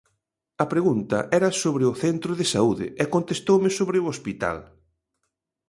A 0.63 0.65
pregunta 0.73 1.17
era 1.37 1.49
sobre 1.63 1.83
o 1.91 1.97
centro 2.03 2.31
de 2.39 2.45
saúde 2.53 2.87
e 3.01 3.03
contestoume 3.15 3.69
sobre 3.77 3.97
o 3.99 4.07
hospital. 4.11 4.57